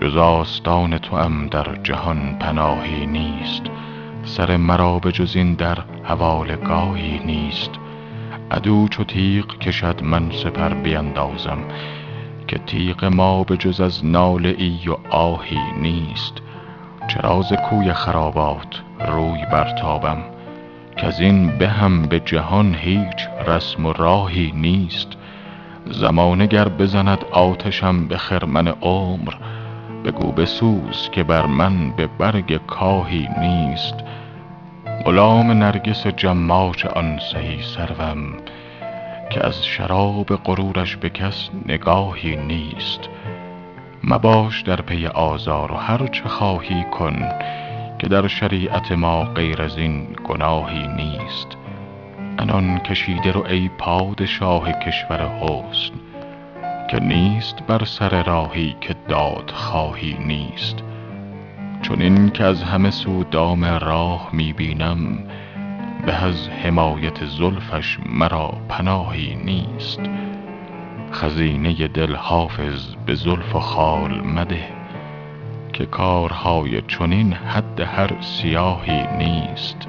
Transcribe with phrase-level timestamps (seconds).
[0.00, 3.62] جز آستان توام در جهان پناهی نیست.
[4.24, 7.70] سر مرا به جز این در حواله گاهی نیست.
[8.50, 11.58] عدو چو تیغ کشد من سپر بیندازم
[12.48, 16.34] که تیغ ما به جز از ناله ای و آهی نیست.
[17.08, 20.18] چرا ز کوی خرابات روی برتابم؟
[20.96, 25.08] کز این بهم به جهان هیچ رسم و راهی نیست.
[25.86, 29.34] زمانه گر بزند آتشم به خرمن عمر
[30.08, 33.94] بگو بسوز که بر من به برگ کاهی نیست.
[35.04, 38.18] غلام نرگس جماش آن سهی سروم
[39.30, 43.00] که از شراب غرورش به کس نگاهی نیست.
[44.04, 47.28] مباش در پی آزار و هر چه خواهی کن
[47.98, 51.48] که در شریعت ما غیر از این گناهی نیست.
[52.38, 56.07] عنان کشیده رو ای پادشاه کشور حسن.
[56.88, 60.76] که نیست بر سر راهی که دادخواهی نیست.
[61.82, 65.18] چنین که از همه سو دام راه می بینم
[66.06, 70.00] به از حمایت زلفش مرا پناهی نیست.
[71.12, 74.68] خزینه دل حافظ به زلف و خال مده
[75.72, 79.88] که کارهای چنین حد هر سیاهی نیست.